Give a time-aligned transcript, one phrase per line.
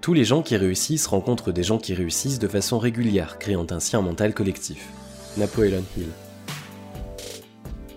[0.00, 3.96] Tous les gens qui réussissent rencontrent des gens qui réussissent de façon régulière, créant ainsi
[3.96, 4.88] un mental collectif.
[5.36, 6.08] Napoleon Hill.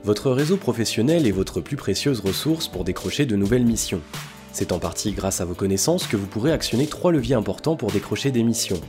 [0.03, 4.01] Votre réseau professionnel est votre plus précieuse ressource pour décrocher de nouvelles missions.
[4.51, 7.91] C'est en partie grâce à vos connaissances que vous pourrez actionner trois leviers importants pour
[7.91, 8.81] décrocher des missions.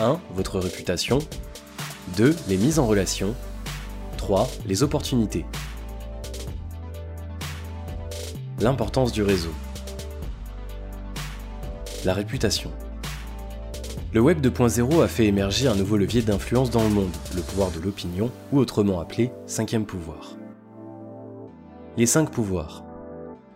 [0.00, 0.18] 1.
[0.34, 1.18] Votre réputation.
[2.16, 2.34] 2.
[2.48, 3.34] Les mises en relation.
[4.16, 4.48] 3.
[4.66, 5.44] Les opportunités.
[8.58, 9.52] L'importance du réseau.
[12.06, 12.70] La réputation.
[14.12, 17.72] Le Web 2.0 a fait émerger un nouveau levier d'influence dans le monde, le pouvoir
[17.72, 20.36] de l'opinion, ou autrement appelé cinquième pouvoir.
[21.96, 22.84] Les cinq pouvoirs.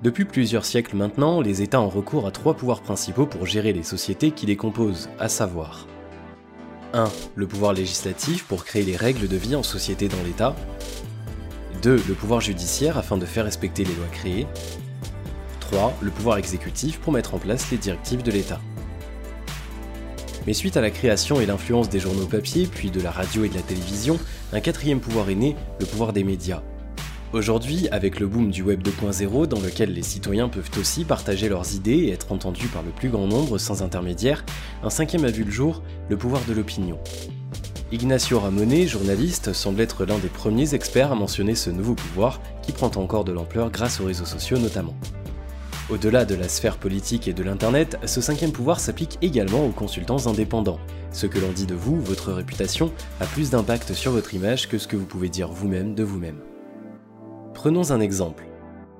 [0.03, 3.85] Depuis plusieurs siècles maintenant, les États ont recours à trois pouvoirs principaux pour gérer les
[3.85, 5.87] sociétés qui les composent, à savoir
[6.93, 7.05] 1.
[7.37, 10.57] Le pouvoir législatif pour créer les règles de vie en société dans l'État.
[11.83, 12.03] 2.
[12.09, 14.49] Le pouvoir judiciaire afin de faire respecter les lois créées.
[15.71, 15.99] 3.
[16.01, 18.61] Le pouvoir exécutif pour mettre en place les directives de l'État.
[20.47, 23.49] Mais suite à la création et l'influence des journaux papier, puis de la radio et
[23.49, 24.19] de la télévision,
[24.53, 26.63] un quatrième pouvoir est né, le pouvoir des médias.
[27.33, 31.75] Aujourd'hui, avec le boom du Web 2.0 dans lequel les citoyens peuvent aussi partager leurs
[31.75, 34.45] idées et être entendus par le plus grand nombre sans intermédiaire,
[34.83, 36.99] un cinquième a vu le jour, le pouvoir de l'opinion.
[37.93, 42.73] Ignacio Ramonet, journaliste, semble être l'un des premiers experts à mentionner ce nouveau pouvoir qui
[42.73, 44.97] prend encore de l'ampleur grâce aux réseaux sociaux notamment.
[45.93, 50.29] Au-delà de la sphère politique et de l'Internet, ce cinquième pouvoir s'applique également aux consultants
[50.29, 50.79] indépendants.
[51.11, 54.79] Ce que l'on dit de vous, votre réputation, a plus d'impact sur votre image que
[54.79, 56.39] ce que vous pouvez dire vous-même de vous-même.
[57.55, 58.45] Prenons un exemple.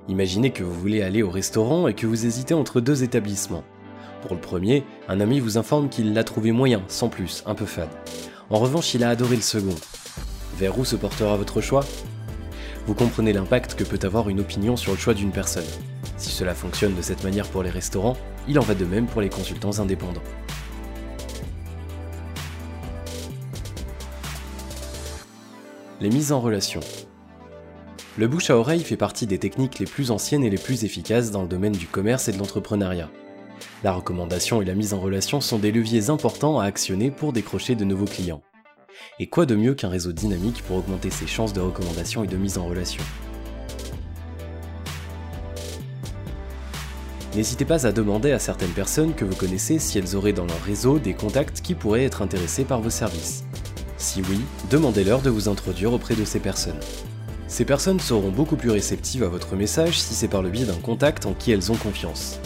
[0.09, 3.63] Imaginez que vous voulez aller au restaurant et que vous hésitez entre deux établissements.
[4.21, 7.65] Pour le premier, un ami vous informe qu'il l'a trouvé moyen, sans plus, un peu
[7.65, 7.89] fade.
[8.49, 9.75] En revanche, il a adoré le second.
[10.57, 11.85] Vers où se portera votre choix?
[12.85, 15.63] Vous comprenez l'impact que peut avoir une opinion sur le choix d'une personne.
[16.21, 18.15] Si cela fonctionne de cette manière pour les restaurants,
[18.47, 20.21] il en va de même pour les consultants indépendants.
[25.99, 26.79] Les mises en relation.
[28.19, 31.31] Le bouche à oreille fait partie des techniques les plus anciennes et les plus efficaces
[31.31, 33.09] dans le domaine du commerce et de l'entrepreneuriat.
[33.83, 37.73] La recommandation et la mise en relation sont des leviers importants à actionner pour décrocher
[37.73, 38.43] de nouveaux clients.
[39.17, 42.37] Et quoi de mieux qu'un réseau dynamique pour augmenter ses chances de recommandation et de
[42.37, 43.03] mise en relation?
[47.33, 50.61] N'hésitez pas à demander à certaines personnes que vous connaissez si elles auraient dans leur
[50.63, 53.45] réseau des contacts qui pourraient être intéressés par vos services.
[53.97, 56.79] Si oui, demandez-leur de vous introduire auprès de ces personnes.
[57.47, 60.73] Ces personnes seront beaucoup plus réceptives à votre message si c'est par le biais d'un
[60.73, 62.37] contact en qui elles ont confiance.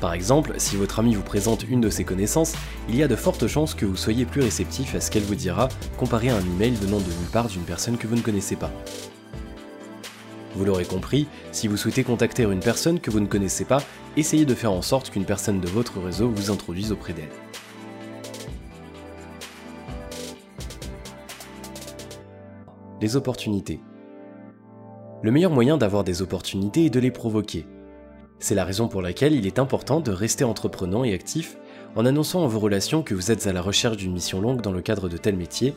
[0.00, 2.52] Par exemple, si votre ami vous présente une de ses connaissances,
[2.90, 5.34] il y a de fortes chances que vous soyez plus réceptif à ce qu'elle vous
[5.34, 8.56] dira comparé à un email venant de nulle part d'une personne que vous ne connaissez
[8.56, 8.70] pas.
[10.56, 13.82] Vous l'aurez compris, si vous souhaitez contacter une personne que vous ne connaissez pas,
[14.16, 17.28] essayez de faire en sorte qu'une personne de votre réseau vous introduise auprès d'elle.
[23.02, 23.80] Les opportunités.
[25.22, 27.66] Le meilleur moyen d'avoir des opportunités est de les provoquer.
[28.38, 31.58] C'est la raison pour laquelle il est important de rester entreprenant et actif
[31.96, 34.72] en annonçant en vos relations que vous êtes à la recherche d'une mission longue dans
[34.72, 35.74] le cadre de tel métier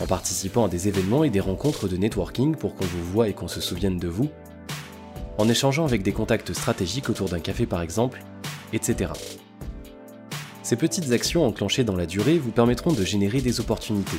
[0.00, 3.32] en participant à des événements et des rencontres de networking pour qu'on vous voit et
[3.32, 4.28] qu'on se souvienne de vous,
[5.38, 8.22] en échangeant avec des contacts stratégiques autour d'un café par exemple,
[8.72, 9.12] etc.
[10.62, 14.18] Ces petites actions enclenchées dans la durée vous permettront de générer des opportunités.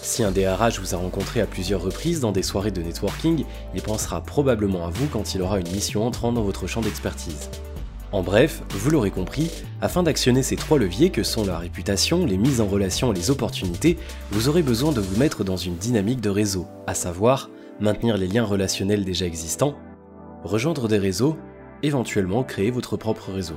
[0.00, 3.44] Si un DRH vous a rencontré à plusieurs reprises dans des soirées de networking,
[3.74, 7.50] il pensera probablement à vous quand il aura une mission entrant dans votre champ d'expertise.
[8.12, 9.50] En bref, vous l'aurez compris,
[9.80, 13.30] afin d'actionner ces trois leviers que sont la réputation, les mises en relation et les
[13.30, 13.96] opportunités,
[14.30, 17.48] vous aurez besoin de vous mettre dans une dynamique de réseau, à savoir
[17.80, 19.76] maintenir les liens relationnels déjà existants,
[20.44, 21.38] rejoindre des réseaux,
[21.82, 23.56] éventuellement créer votre propre réseau.